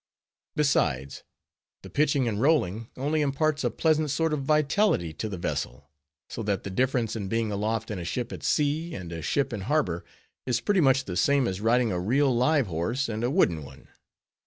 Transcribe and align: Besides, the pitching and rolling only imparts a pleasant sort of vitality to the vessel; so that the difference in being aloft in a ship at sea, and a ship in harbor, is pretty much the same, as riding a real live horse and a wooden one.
Besides, 0.55 1.21
the 1.83 1.89
pitching 1.91 2.27
and 2.27 2.41
rolling 2.41 2.89
only 2.97 3.21
imparts 3.21 3.63
a 3.63 3.69
pleasant 3.69 4.09
sort 4.09 4.33
of 4.33 4.41
vitality 4.41 5.13
to 5.13 5.29
the 5.29 5.37
vessel; 5.37 5.91
so 6.27 6.41
that 6.41 6.63
the 6.63 6.71
difference 6.71 7.15
in 7.15 7.27
being 7.27 7.51
aloft 7.51 7.91
in 7.91 7.99
a 7.99 8.03
ship 8.03 8.31
at 8.31 8.41
sea, 8.41 8.95
and 8.95 9.11
a 9.11 9.21
ship 9.21 9.53
in 9.53 9.61
harbor, 9.61 10.03
is 10.47 10.59
pretty 10.59 10.81
much 10.81 11.05
the 11.05 11.15
same, 11.15 11.47
as 11.47 11.61
riding 11.61 11.91
a 11.91 11.99
real 11.99 12.35
live 12.35 12.65
horse 12.65 13.07
and 13.07 13.23
a 13.23 13.29
wooden 13.29 13.63
one. 13.63 13.89